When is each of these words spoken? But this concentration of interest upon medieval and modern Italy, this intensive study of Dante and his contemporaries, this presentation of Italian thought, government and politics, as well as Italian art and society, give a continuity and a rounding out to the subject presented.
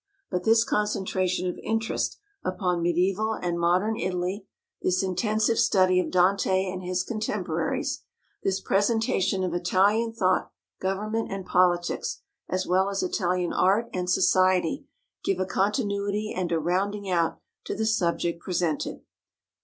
But 0.31 0.45
this 0.45 0.63
concentration 0.63 1.47
of 1.47 1.59
interest 1.61 2.17
upon 2.43 2.81
medieval 2.81 3.33
and 3.33 3.59
modern 3.59 3.95
Italy, 3.95 4.47
this 4.81 5.03
intensive 5.03 5.59
study 5.59 5.99
of 5.99 6.09
Dante 6.09 6.65
and 6.67 6.81
his 6.81 7.03
contemporaries, 7.03 8.01
this 8.41 8.59
presentation 8.59 9.43
of 9.43 9.53
Italian 9.53 10.11
thought, 10.11 10.49
government 10.79 11.31
and 11.31 11.45
politics, 11.45 12.23
as 12.49 12.65
well 12.65 12.89
as 12.89 13.03
Italian 13.03 13.53
art 13.53 13.91
and 13.93 14.09
society, 14.09 14.87
give 15.23 15.39
a 15.39 15.45
continuity 15.45 16.33
and 16.35 16.51
a 16.51 16.57
rounding 16.57 17.07
out 17.07 17.39
to 17.65 17.75
the 17.75 17.85
subject 17.85 18.41
presented. 18.41 19.01